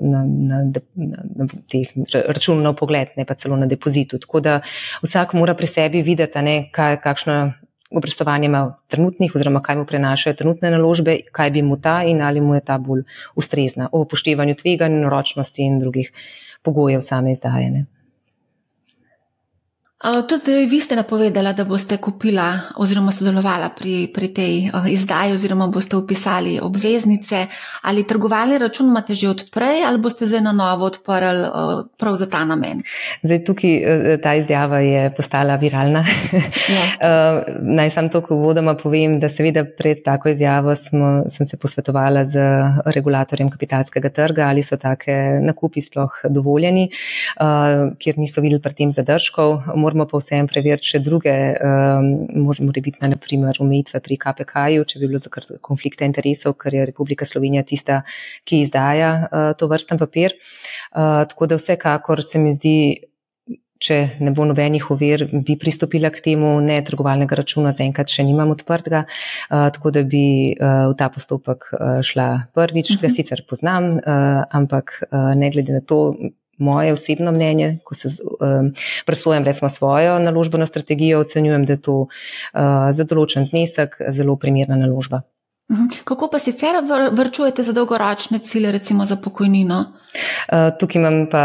[0.00, 4.20] na, na, na, na teh računov pogled, ne pa celo na depozitu.
[4.22, 4.60] Tako da
[5.04, 7.40] vsak mora pri sebi videti, ne, kaj, kakšno
[7.90, 12.40] obrestovanje ima trenutnih oziroma kaj mu prenašajo trenutne naložbe, kaj bi mu ta in ali
[12.40, 13.02] mu je ta bolj
[13.34, 16.12] ustrezna o upoštevanju tveganj, ročnosti in drugih
[16.62, 17.86] pogojev same izdajene.
[20.00, 24.54] Tudi vi ste napovedali, da boste kupila oziroma sodelovala pri, pri tej
[24.88, 27.42] izdaji oziroma boste upisali obveznice.
[27.82, 31.44] Ali trgovalni račun imate že odprej ali boste zdaj na novo odprli
[32.00, 32.80] prav za ta namen?
[33.22, 36.04] Zdaj tukaj e, ta izjava je postala viralna.
[36.70, 37.42] Ja.
[37.60, 42.24] Naj sam to, ko vodoma povem, da seveda pred tako izjavo smo, sem se posvetovala
[42.24, 42.44] z
[42.94, 46.86] regulatorjem kapitalskega trga, ali so take nakupi sploh dovoljeni,
[47.98, 49.58] kjer niso videli pri tem zadržkov
[49.90, 52.08] moramo pa vsem preveriti še druge, um,
[52.46, 56.86] moramo biti na naprimer omejitve pri KPK-ju, če bi bilo za konflikte interesov, ker je
[56.86, 58.02] Republika Slovenija tista,
[58.46, 60.36] ki izdaja uh, to vrsten papir.
[60.94, 62.76] Uh, tako da vsekakor se mi zdi,
[63.80, 68.52] če ne bo nobenih ovir, bi pristopila k temu, ne trgovalnega računa zaenkrat še nimam
[68.52, 71.72] odprtega, uh, tako da bi v ta postopek
[72.06, 73.16] šla prvič, ga mhm.
[73.16, 76.12] sicer poznam, ampak ne glede na to,
[76.60, 78.72] moje osebno mnenje, ko se um,
[79.06, 84.76] presojam recimo svojo naložbeno strategijo, ocenjujem, da je to uh, za določen znesek zelo primerna
[84.76, 85.22] naložba.
[85.70, 86.02] Mhm.
[86.04, 86.80] Kako pa sicer
[87.12, 89.78] vrčujete za dolgoročne cilje, recimo za pokojnino?
[90.50, 91.44] Uh, tukaj imam pa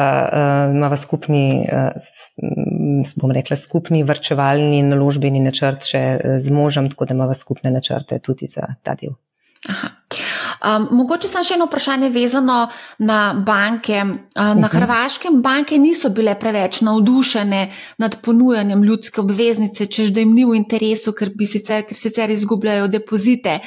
[0.74, 6.02] uh, skupni, uh, bom rekla, skupni vrčevalni naložbeni načrt še
[6.42, 9.14] z možem, tako da imamo skupne načrte tudi za ta del.
[9.70, 9.94] Aha.
[10.64, 12.68] Um, mogoče sem še eno vprašanje vezano
[13.00, 14.02] na banke.
[14.04, 14.64] Uh, na uh.
[14.64, 14.76] -huh.
[14.76, 20.56] Hrvaškem banke niso bile preveč navdušene nad ponujanjem ljudske obveznice, čež da jim ni v
[20.56, 23.60] interesu, ker, sicer, ker sicer izgubljajo depozite.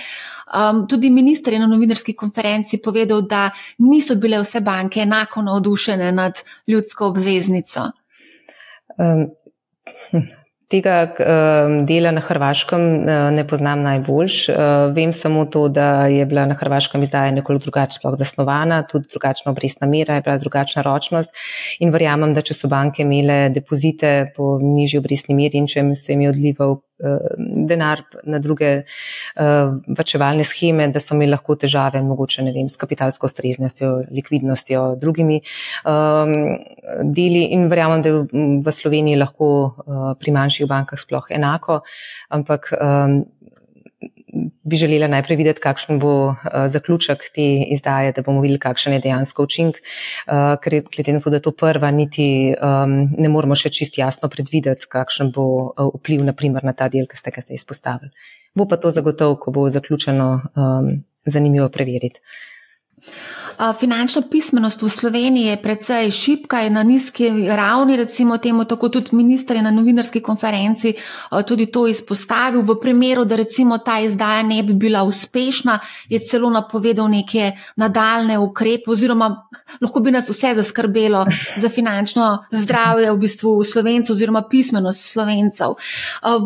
[0.55, 6.13] Um, tudi minister je na novinarski konferenci povedal, da niso bile vse banke enako navdušene
[6.13, 6.33] nad
[6.67, 7.91] ljudsko obveznico.
[8.99, 9.27] Um,
[10.69, 10.97] Tega
[11.89, 12.83] dela na Hrvaškem
[13.33, 14.35] ne poznam najboljš.
[14.93, 19.87] Vem samo to, da je bila na Hrvaškem izdaja nekoliko drugače zasnovana, tudi drugačna obrestna
[19.89, 21.31] mera, je bila drugačna ročnost
[21.81, 26.13] in verjamem, da če so banke imele depozite po nižji obrestni meri in če se
[26.13, 26.88] jim je odlival Eh,
[27.69, 28.71] denar na druge
[29.99, 34.85] vačevalne eh, scheme, da so imeli lahko težave, mogoče ne vem, s kapitalsko ustreznostjo, likvidnostjo,
[35.01, 35.41] drugimi
[35.87, 36.35] um,
[37.15, 37.47] deli.
[37.55, 38.25] In verjamem, da je
[38.65, 41.83] v Sloveniji lahko uh, pri manjših bankah sploh enako,
[42.35, 43.21] ampak um,
[44.63, 46.37] bi želela najprej videti, kakšen bo uh,
[46.73, 51.31] zaključek te izdaje, da bomo videli, kakšen je dejansko učink, uh, ker glede na to,
[51.31, 55.89] da je to prva, niti um, ne moramo še čist jasno predvideti, kakšen bo uh,
[56.01, 58.13] vpliv naprimer na ta del, ki ste ga zdaj izpostavili.
[58.57, 60.93] Bo pa to zagotovo, ko bo zaključeno, um,
[61.29, 62.21] zanimivo preveriti.
[63.79, 69.17] Finančna pismenost v Sloveniji je precej šipka, je na nizki ravni, recimo temu, tako tudi
[69.17, 70.95] minister je na novinarski konferenci
[71.47, 72.63] tudi to izpostavil.
[72.63, 78.39] V primeru, da recimo ta izdaja ne bi bila uspešna, je celo napovedal neke nadaljne
[78.39, 79.49] ukrepe oziroma
[79.81, 85.75] lahko bi nas vse zaskrbelo za finančno zdravje v bistvu slovencev oziroma pismenost slovencev.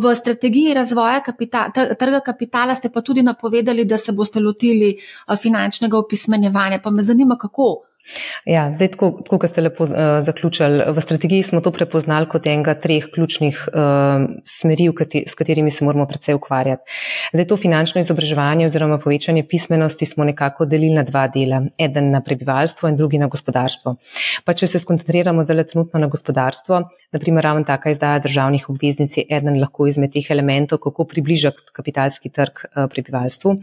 [0.02, 4.96] V strategiji razvoja kapita trga kapitala ste pa tudi napovedali, da se boste lotili
[5.42, 5.98] finančnega
[6.42, 6.81] opismenjevanja.
[6.83, 7.87] Pa me zanima, kako.
[8.44, 9.92] Ja, zdaj, tako, tako kot ste lepo uh,
[10.26, 15.70] zaključili, v strategiji smo to prepoznali kot enega treh ključnih uh, smeri, kati, s katerimi
[15.70, 16.83] se moramo predvsej ukvarjati.
[17.33, 21.62] Zdaj, to finančno izobraževanje oziroma povečanje pismenosti smo nekako delili na dva dela.
[21.78, 23.94] Eden na prebivalstvo in drugi na gospodarstvo.
[24.44, 26.83] Pa če se skoncentriramo zdaj trenutno na gospodarstvo,
[27.14, 32.35] naprimer ravno taka izdaja državnih obveznic je eden lahko izmed teh elementov, kako približati kapitalski
[32.35, 33.57] trg uh, prebivalstvu.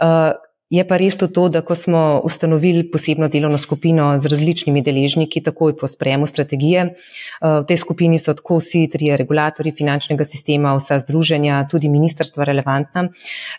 [0.00, 5.38] Uh, Je pa res to, da ko smo ustanovili posebno delovno skupino z različnimi deležniki,
[5.46, 10.74] takoj po sprejemu strategije, eh, v tej skupini so tako vsi trije regulatori finančnega sistema,
[10.74, 13.08] vsa združenja, tudi ministrstva relevantna,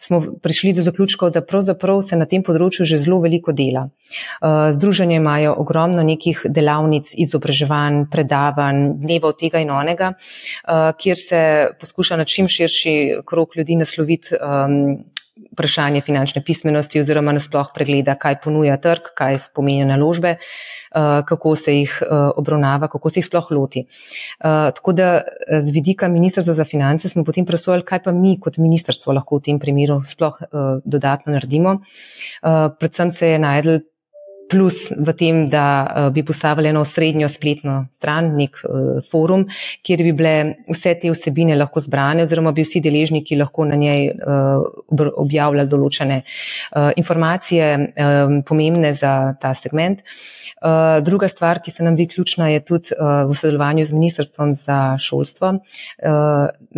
[0.02, 3.88] smo prišli do zaključkov, da pravzaprav se na tem področju že zelo veliko dela.
[3.88, 11.18] Eh, združenje imajo ogromno nekih delavnic, izobraževanj, predavanj, dneva od tega in onega, eh, kjer
[11.18, 15.16] se poskuša na čim širši krok ljudi nasloviti ehm,
[15.52, 21.76] vprašanje finančne pismenosti oziroma nasploh pregleda, kaj ponuja trg, kaj pomenijo naložbe, eh, kako se
[21.76, 23.86] jih eh, obravnava, kako se jih sploh loti.
[23.86, 25.22] Eh, tako da
[25.60, 29.48] z vidika Ministrstva za finance smo potem presojali, kaj pa mi kot ministrstvo lahko v
[29.50, 30.38] tem primeru sploh
[30.86, 31.80] dodatno naredimo.
[32.80, 33.80] Predvsem se je najdel
[34.50, 39.46] plus v tem, da uh, bi postavili eno srednjo spletno stran, nek uh, forum,
[39.86, 40.34] kjer bi bile
[40.72, 46.22] vse te vsebine lahko zbrane oziroma bi vsi deležniki lahko na njej uh, objavljali določene
[46.98, 47.68] informacije
[48.48, 50.02] pomembne za ta segment.
[51.06, 55.54] Druga stvar, ki se nam zdi ključna, je tudi v sodelovanju z Ministrstvom za šolstvo.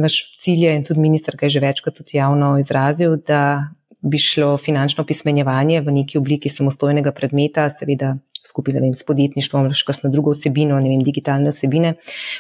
[0.04, 3.70] Naš cilj je in tudi minister ga je že večkrat tudi javno izrazil, da
[4.02, 8.16] bi šlo finančno pismenjevanje v neki obliki samostojnega predmeta, seveda
[8.50, 11.94] skupaj vem, s podjetništvom ali kakšno drugo vsebino, ne vem, digitalne vsebine,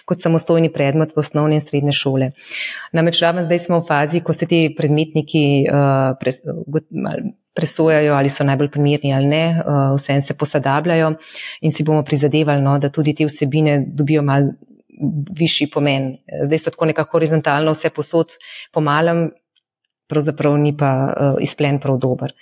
[0.09, 2.31] kot samostojni predmet v osnovne in srednje šole.
[2.95, 6.41] Namreč ravno zdaj smo v fazi, ko se ti predmetniki uh, pres,
[7.57, 11.13] presojajo, ali so najbolj primerni ali ne, uh, vse en se posadabljajo
[11.61, 14.51] in si bomo prizadevali, no, da tudi te vsebine dobijo mal
[15.39, 16.09] višji pomen.
[16.45, 18.33] Zdaj so tako nekako horizontalno vse posod
[18.73, 19.29] po malem,
[20.09, 22.33] pravzaprav ni pa uh, izplen prav dober.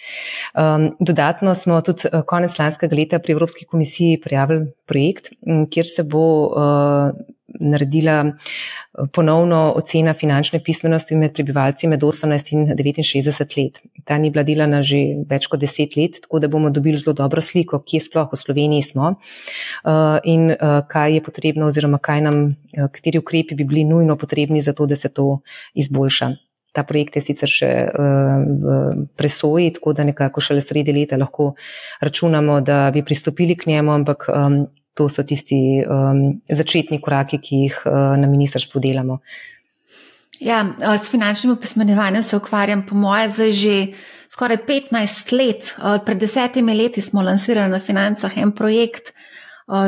[0.55, 5.33] Um, dodatno smo tudi uh, konec lanskega leta pri Evropski komisiji prijavili projekt,
[5.71, 7.11] kjer se bo uh,
[7.59, 8.33] naredila
[9.13, 13.79] ponovno ocena finančne pismenosti med prebivalci med 18 in 69 let.
[14.05, 14.99] Ta ni bila delana že
[15.29, 18.81] več kot 10 let, tako da bomo dobili zelo dobro sliko, kje sploh v Sloveniji
[18.81, 19.13] smo
[20.23, 20.49] in
[20.89, 22.41] kaj je potrebno oziroma kaj nam,
[22.73, 25.39] kateri ukrepi bi bili nujno potrebni za to, da se to
[25.73, 26.33] izboljša.
[26.77, 28.77] Ta projekt je sicer še uh, v
[29.17, 31.55] presoji, tako da nekako šele sredi leta lahko
[32.05, 34.59] računamo, da bi pristopili k njemu, ampak um,
[34.93, 39.17] to so tisti um, začetni koraki, ki jih uh, na ministrstvu delamo.
[40.37, 43.77] Ja, s finančnim opismenjevanjem se ukvarjam, po moje, zdaj že
[44.29, 45.71] skoraj 15 let.
[46.05, 49.15] Pred desetimi leti smo lansirali na financah en projekt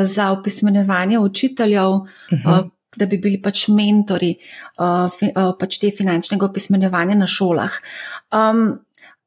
[0.02, 2.02] za opismenjevanje učiteljev.
[2.02, 2.48] Uh mhm.
[2.48, 7.76] -huh da bi bili pač mentori uh, fi, uh, pač te finančnega opismenjevanja na šolah.
[8.34, 8.80] Um,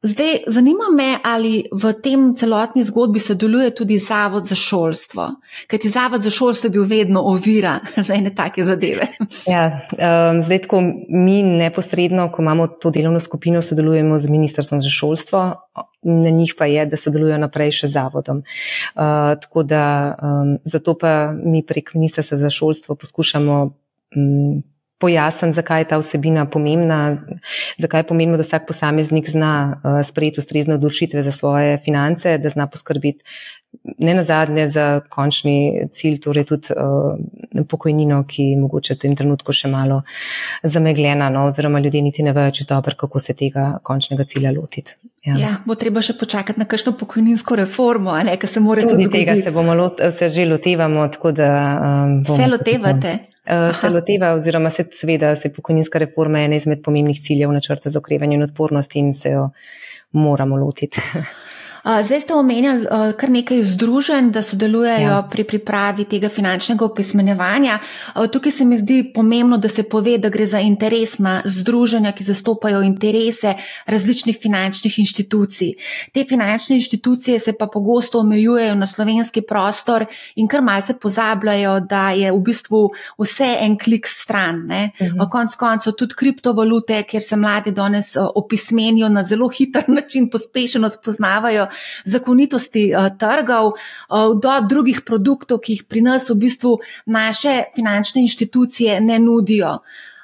[0.03, 5.29] zdaj, zanima me, ali v tem celotni zgodbi sodeluje tudi Zavod za šolstvo,
[5.71, 9.07] kajti Zavod za šolstvo je bil vedno ovira za ene take zadeve.
[9.47, 14.91] Ja, um, zdaj, ko mi neposredno, ko imamo to delovno skupino, sodelujemo z Ministrstvom za
[14.91, 15.47] šolstvo,
[16.03, 18.43] na njih pa je, da sodelujo naprej še z zavodom.
[18.95, 19.85] Uh, tako da
[20.17, 23.57] um, zato pa mi prek Ministrstva za šolstvo poskušamo
[24.15, 24.61] um,
[25.03, 27.17] pojasniti, zakaj je ta vsebina pomembna,
[27.77, 32.49] zakaj je pomembno, da vsak posameznik zna uh, sprejeti ustrezne odločitve za svoje finance, da
[32.49, 33.23] zna poskrbeti
[33.97, 39.15] ne na zadnje za končni cilj, torej tudi uh, pokojnino, ki je mogoče v tem
[39.19, 40.03] trenutku še malo
[40.63, 44.95] zamegljena, no, oziroma ljudje niti ne vejo čisto dobro, kako se tega končnega cilja lotiti.
[45.23, 45.35] Ja.
[45.39, 49.23] ja, bo treba še počakati na kakšno pokojninsko reformo, ne, kar se mora tudi zgoditi.
[49.23, 51.51] Tega se bomo lot, se že lotevamo, tako da.
[51.79, 53.13] Um, se lotevate?
[53.47, 57.99] Uh, se loteva, oziroma se seveda se pokojninska reforma ena izmed pomembnih ciljev načrta za
[58.03, 59.49] okrevanje in odpornost in se jo
[60.11, 61.01] moramo lotiti.
[61.83, 62.85] Zdaj ste omenjali
[63.19, 65.27] kar nekaj združenj, da sodelujejo ja.
[65.31, 67.79] pri pripravi tega finančnega opismenjevanja.
[68.31, 72.81] Tukaj se mi zdi pomembno, da se pove, da gre za interesna združenja, ki zastopajo
[72.81, 75.73] interese različnih finančnih inštitucij.
[76.13, 82.09] Te finančne inštitucije se pa pogosto omejujejo na slovenski prostor in kar malce pozabljajo, da
[82.11, 84.63] je v bistvu vse en klik stran.
[85.01, 85.19] Mhm.
[85.31, 91.67] Konec koncev tudi kriptovalute, kjer se mladi danes opismenijo na zelo hiter način, pospešeno spoznavajo
[92.05, 98.21] zakonitosti uh, trgov, uh, do drugih produktov, ki jih pri nas v bistvu naše finančne
[98.21, 99.79] inštitucije ne nudijo.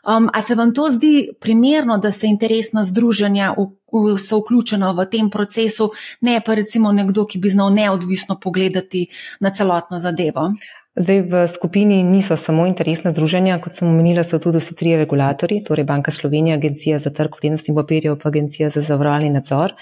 [0.09, 4.91] Um, a se vam to zdi primerno, da se interesna združenja v, v, so vključena
[4.95, 9.07] v tem procesu, ne pa recimo nekdo, ki bi znal neodvisno pogledati
[9.39, 10.53] na celotno zadevo?
[10.99, 15.61] Zdaj v skupini niso samo interesna združenja, kot sem omenila, so tudi vsi trije regulatori,
[15.63, 19.77] torej Banka Slovenija, Agencija za trg vrednostnih papirjev in Agencija za zavarovalni nadzor.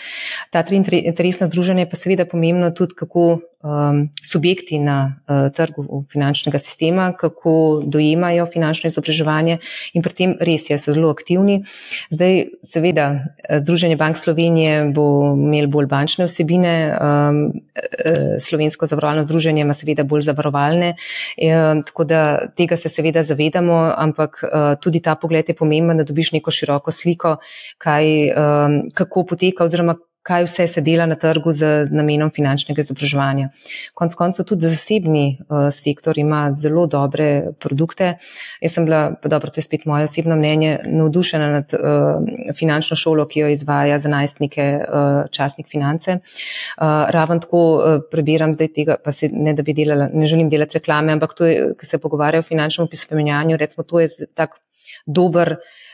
[0.53, 6.59] Ta tri interesna združenja pa seveda pomembno tudi, kako um, subjekti na uh, trgu finančnega
[6.59, 9.57] sistema, kako dojemajo finančno izobraževanje
[9.93, 11.63] in pri tem res je, so zelo aktivni.
[12.09, 13.07] Zdaj, seveda,
[13.61, 20.03] Združenje Bank Slovenije bo imel bolj bančne vsebine, um, uh, Slovensko zavarovalno združenje ima seveda
[20.03, 20.95] bolj zavarovalne,
[21.37, 22.21] um, tako da
[22.55, 26.91] tega se seveda zavedamo, ampak uh, tudi ta pogled je pomemben, da dobiš neko široko
[26.91, 27.37] sliko,
[27.77, 33.49] kaj, um, kako poteka oziroma kaj vse se dela na trgu z namenom finančnega izobraževanja.
[33.95, 38.17] Konec koncev tudi zasebni uh, sektor ima zelo dobre produkte.
[38.61, 42.99] Jaz sem bila, pa dobro, to je spet moje osebno mnenje, navdušena nad uh, finančno
[42.99, 46.19] šolo, ki jo izvaja za najstnike uh, časnik finance.
[46.19, 50.49] Uh, raven tako uh, prebiram zdaj tega, pa se ne da bi delala, ne želim
[50.49, 54.59] delati reklame, ampak to je, ki se pogovarjajo o finančnem opismenjanju, recimo to je tak
[55.05, 55.86] dober Eh,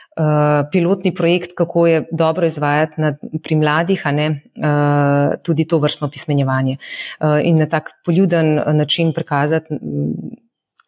[0.72, 6.10] pilotni projekt, kako je dobro izvajati na, pri mladih, a ne uh, tudi to vrstno
[6.10, 9.74] pismenjevanje uh, in na tak poljuden način prikazati,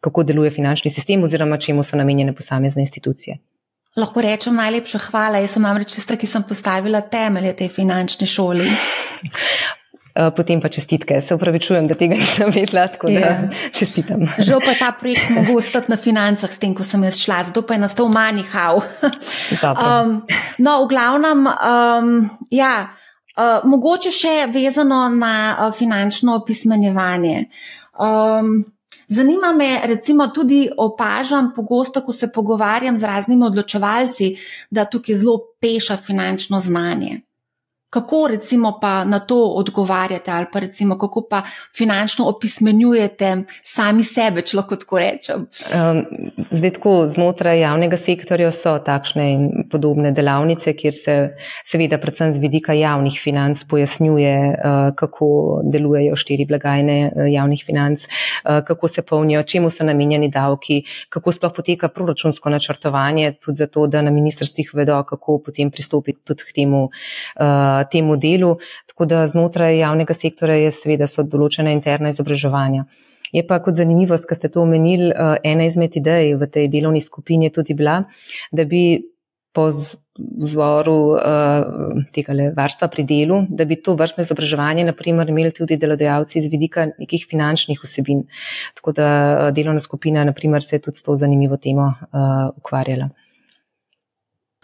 [0.01, 3.37] kako deluje finančni sistem oziroma čemu so namenjene posamezne institucije.
[3.97, 5.41] Lahko rečem najlepša hvala.
[5.41, 8.69] Jaz sem namreč tista, ki sem postavila temelje tej finančni šoli.
[10.17, 11.21] Eh, potem pa čestitke.
[11.21, 13.49] Se upravičujem, da tega nisem vedela, tako da ja.
[13.71, 14.25] čestitam.
[14.37, 17.43] Žal pa je ta projekt mogel ostati na financah, s tem, ko sem jaz šla,
[17.51, 18.81] zato pa je nastal manjhav.
[19.67, 20.21] Um,
[20.57, 22.07] no, v glavnem, um,
[22.51, 22.89] ja,
[23.37, 27.45] uh, mogoče še vezano na uh, finančno opismenjevanje.
[27.99, 28.65] Um,
[29.07, 34.33] Zanima me, recimo, tudi opažam pogosto, ko se pogovarjam z raznimi odločevalci,
[34.69, 37.21] da tukaj zelo peša finančno znanje.
[37.89, 41.41] Kako recimo pa na to odgovarjate ali pa recimo kako pa
[41.77, 45.45] finančno opismenjujete sami sebe, če lahko tako rečem?
[45.71, 46.01] Um,
[46.51, 51.15] zdaj tako znotraj javnega sektorja so takšne in podobne delavnice, kjer se
[51.63, 55.29] seveda predvsem z vidika javnih financ pojasnjuje, uh, kako
[55.71, 61.31] delujejo štiri blagajne uh, javnih financ, uh, kako se polnijo, čemu so namenjeni davki, kako
[61.31, 66.59] sploh poteka proračunsko načrtovanje, tudi zato, da na ministrstvih vedo, kako potem pristopiti tudi k
[66.59, 66.83] temu.
[67.39, 68.55] Uh, temu delu,
[68.87, 72.85] tako da znotraj javnega sektora je seveda so določene interna izobraževanja.
[73.35, 77.01] Je pa kot zanimivost, ker ste to omenili, eh, ena izmed idej v tej delovni
[77.01, 78.03] skupini je tudi bila,
[78.51, 79.01] da bi
[79.57, 79.71] po
[80.37, 86.41] zvoru uh, tega varstva pri delu, da bi to vrstno izobraževanje naprimer imeli tudi delodajalci
[86.41, 88.23] z vidika nekih finančnih vsebin.
[88.77, 93.09] Tako da eh, delovna skupina naprimer se je tudi s to zanimivo temo uh, ukvarjala.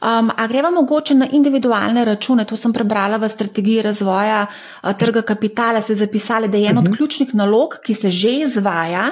[0.04, 2.44] Um, a greva mogoče na individualne račune?
[2.46, 5.82] To sem prebrala v strategiji razvoja uh, trga kapitala.
[5.82, 6.94] Ste zapisali, da je en od mhm.
[6.94, 9.06] ključnih nalog, ki se že izvaja,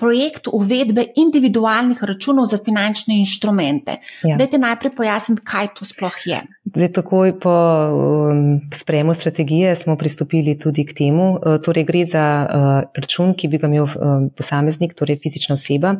[0.00, 4.00] projekt uvedbe individualnih računov za finančne inštrumente.
[4.24, 4.38] Ja.
[4.40, 6.40] Dajte najprej pojasniti, kaj to sploh je.
[6.70, 11.34] Zdaj, takoj po um, sprejemu strategije smo pristopili tudi k temu.
[11.34, 15.96] Uh, torej, gre za uh, račun, ki bi ga imel um, posameznik, torej fizična oseba.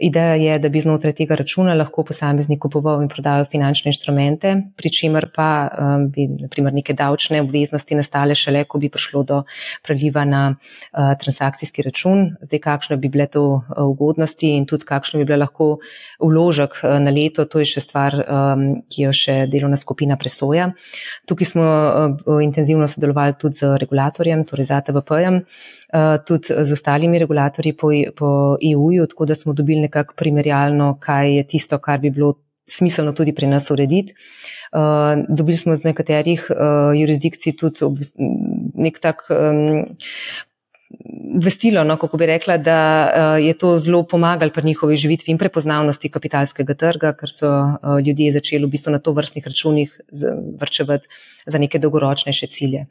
[0.00, 4.92] Ideja je, da bi znotraj tega računa lahko posameznik kupoval in prodajal finančne inštrumente, pri
[4.92, 9.42] čemer pa um, bi naprimer neke davčne obveznosti nastale šele, ko bi prišlo do
[9.86, 12.34] preliva na uh, transakcijski račun.
[12.42, 15.78] Zdaj, kakšne bi bile to uh, ugodnosti in tudi kakšno bi bila lahko
[16.20, 20.70] vložek uh, na leto, to je še stvar, um, ki jo še delovna skupina presoja.
[21.30, 25.42] Tukaj smo uh, intenzivno sodelovali tudi z regulatorjem, torej z ATVP-jem,
[26.26, 28.28] tudi z ostalimi regulatorji po, po
[28.62, 32.36] EU-ju, tako da smo dobili nekako primerjalno, kaj je tisto, kar bi bilo
[32.70, 34.14] smiselno tudi pri nas urediti.
[34.72, 38.06] Uh, dobili smo z nekaterih uh, jurisdikcij tudi
[38.78, 39.96] nek tak um,
[41.44, 45.38] vestilo, no, kako bi rekla, da uh, je to zelo pomagalo pri njihovi živitvi in
[45.38, 50.00] prepoznavnosti kapitalskega trga, ker so uh, ljudje začeli v bistvu na to vrstnih računih
[50.60, 51.06] vrčevati
[51.46, 52.86] za neke dolgoročnejše cilje.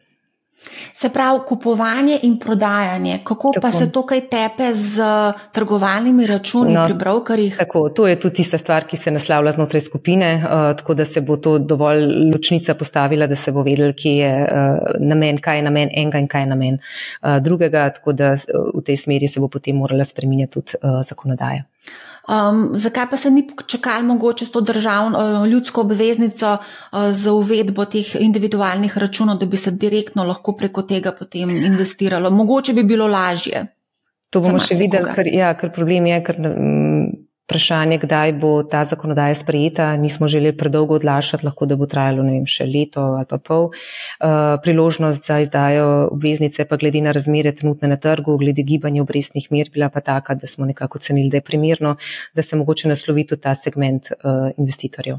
[0.93, 3.61] Se pravi, kupovanje in prodajanje, kako tako.
[3.61, 5.03] pa se to kaj tepe z
[5.51, 7.57] trgovalnimi računi no, pri brokerjih?
[7.57, 11.21] Tako, to je tudi tista stvar, ki se naslavlja znotraj skupine, uh, tako da se
[11.21, 15.63] bo to dovolj ločnica postavila, da se bo vedel, kje je uh, namen, kaj je
[15.63, 18.35] namen enega in kaj je namen uh, drugega, tako da
[18.73, 21.63] v tej smeri se bo potem morala spreminjati tudi uh, zakonodaja.
[22.29, 27.85] Um, zakaj pa se ni čakali mogoče s to državno ljudsko obveznico uh, za uvedbo
[27.85, 32.31] teh individualnih računov, da bi se direktno lahko preko tega potem investiralo?
[32.31, 33.65] Mogoče bi bilo lažje.
[34.29, 36.37] To bomo še videli, ker, ja, ker problem je, ker
[37.49, 39.95] vprašanje, kdaj bo ta zakonodaja sprejeta.
[39.97, 43.71] Nismo želeli predolgo odlašati, lahko da bo trajalo vem, še leto ali pa pol.
[44.21, 49.49] Uh, priložnost za izdajo obveznice pa glede na razmere trenutne na trgu, glede gibanja obrestnih
[49.51, 51.95] mer, bila pa taka, da smo nekako cenili, da je primerno,
[52.37, 55.17] da se mogoče naslovi tudi ta segment uh, investitorjev.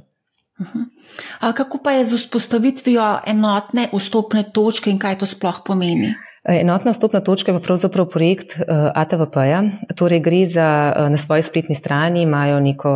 [0.60, 1.54] Uh-huh.
[1.56, 6.14] Kako pa je z vzpostavitvijo enotne vstopne točke in kaj to sploh pomeni?
[6.44, 8.64] Enotna vstopna točka je pravzaprav projekt eh,
[8.94, 9.62] ATVP-ja.
[9.96, 12.92] Torej gre za, uh, na svoji spletni strani imajo neko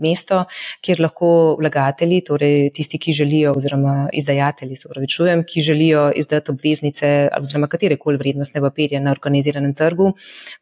[0.00, 0.44] mesto,
[0.80, 7.28] kjer lahko vlagatelji, torej tisti, ki želijo, oziroma izdajatelji, se pravičujem, ki želijo izdati obveznice
[7.40, 10.12] oziroma katerekoli vrednostne papirje na organiziranem trgu,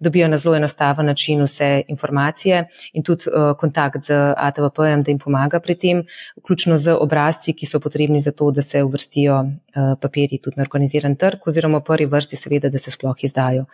[0.01, 5.61] dobijo na zelo enostaven način vse informacije in tudi kontakt z ATVP-jem, da jim pomaga
[5.61, 6.03] pri tem,
[6.43, 9.45] vključno z obrazci, ki so potrebni za to, da se uvrstijo
[10.01, 13.67] papirji tudi na organiziran trg oziroma prvi vrsti, seveda, da se sploh izdajo.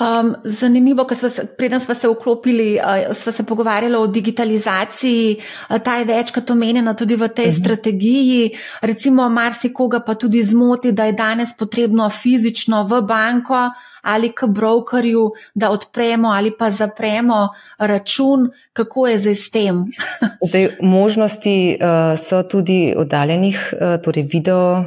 [0.00, 1.16] Um, zanimivo, ker
[1.58, 6.94] preden smo se vklopili, uh, smo se pogovarjali o digitalizaciji, uh, ta je večkrat omenjena
[6.94, 7.56] tudi v tej uh mhm.
[7.56, 7.64] -huh.
[7.64, 8.50] strategiji.
[8.80, 13.70] Recimo, marsikoga pa tudi zmoti, da je danes potrebno fizično v banko
[14.02, 17.48] ali k brokerju, da odpremo ali pa zapremo
[17.78, 19.84] račun, kako je zdaj s tem?
[20.48, 24.84] zdaj, možnosti uh, so tudi oddaljenih, uh, torej video uh,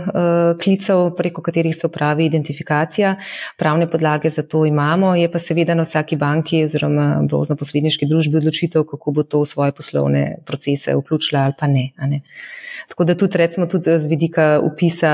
[0.63, 3.15] klicev, preko katerih se upravi identifikacija.
[3.57, 8.85] Pravne podlage za to imamo, je pa seveda na vsaki banki oziroma brozno-posredniški družbi odločitev,
[8.89, 11.91] kako bo to v svoje poslovne procese vključila ali pa ne.
[12.07, 12.21] ne.
[12.87, 15.11] Tako da tudi, recimo, tudi z vidika upisa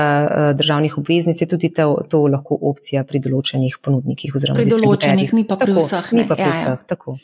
[0.58, 4.34] državnih obveznic je tudi to, to lahko opcija pri določenih ponudnikih.
[4.54, 6.10] Pri določenih, ni pa pri tako, vseh.
[6.18, 6.74] Ni pa pri ja, ja.
[6.74, 7.16] vseh, tako.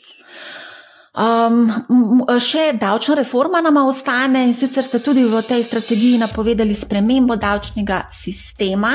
[1.17, 1.71] Um,
[2.37, 8.05] še davčna reforma nama ostane in sicer ste tudi v tej strategiji napovedali spremembo davčnega
[8.13, 8.93] sistema.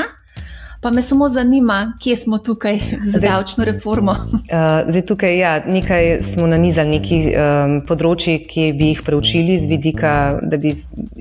[0.83, 4.11] Pa me samo zanima, kje smo tukaj z davčno reformo.
[4.11, 9.69] Uh, zdaj, tukaj ja, nekaj smo nanizali, neki um, področji, ki bi jih preučili z
[9.69, 10.13] vidika,
[10.43, 10.73] da bi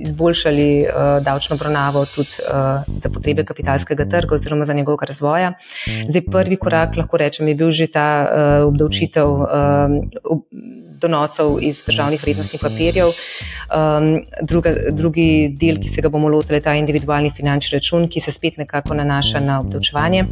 [0.02, 5.54] izboljšali uh, davčno obravnavo tudi uh, za potrebe kapitalskega trga oziroma za njegovega razvoja.
[6.10, 9.30] Zdaj, prvi korak, lahko rečem, je bil že ta uh, obdavčitev.
[9.46, 13.10] Uh, donosov iz državnih vrednostnih papirjev.
[13.72, 15.28] Um, druga, drugi
[15.60, 18.94] del, ki se ga bomo lotili, je ta individualni finančni račun, ki se spet nekako
[19.00, 20.24] nanaša na obdavčevanje.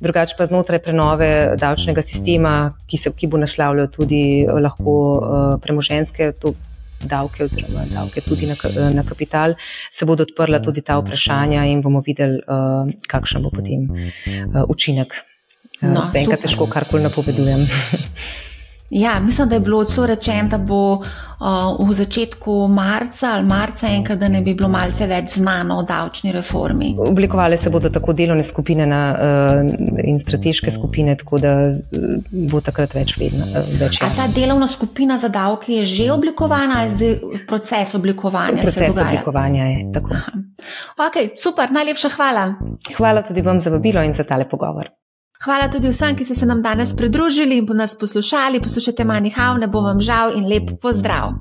[0.00, 2.54] Drugače pa znotraj prenove davčnega sistema,
[2.86, 6.32] ki, se, ki bo naslavljal tudi eh, lahko uh, premoženske.
[6.98, 8.56] Davke, oziroma davke tudi na,
[8.90, 9.52] na kapital,
[9.94, 15.14] se bodo odprla tudi ta vprašanja, in bomo videli, uh, kakšen bo potem uh, učinek.
[15.86, 17.62] No, Enkrat težko karkoli napovedujem.
[18.90, 23.86] Ja, mislim, da je bilo odso rečeno, da bo uh, v začetku marca ali marca
[23.86, 26.94] enkrat, da ne bi bilo malce več znano o davčni reformi.
[26.98, 31.52] Oblikovale se bodo tako delovne skupine na, uh, in strateške skupine, tako da
[32.52, 33.44] bo takrat več vedno.
[33.44, 38.62] Uh, več A ta delovna skupina za davke je že oblikovana, je zdaj proces oblikovanja?
[38.62, 40.22] Proces oblikovanja je tako.
[41.08, 42.46] Ok, super, najlepša hvala.
[42.96, 44.88] Hvala tudi vam za vabilo in za tale pogovor.
[45.44, 48.60] Hvala tudi vsem, ki ste se nam danes pridružili in nas poslušali.
[48.60, 51.38] Poslušajte Manihau, ne bo vam žal in lep pozdrav.